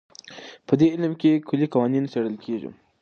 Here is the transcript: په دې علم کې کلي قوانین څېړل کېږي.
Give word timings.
په 0.67 0.73
دې 0.79 0.87
علم 0.93 1.13
کې 1.21 1.43
کلي 1.47 1.67
قوانین 1.73 2.03
څېړل 2.11 2.35
کېږي. 2.43 2.69